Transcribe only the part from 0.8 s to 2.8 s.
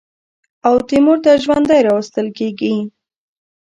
تیمور ته ژوندی راوستل کېږي.